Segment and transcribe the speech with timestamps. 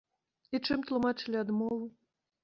[0.57, 1.85] І чым тлумачылі адмову?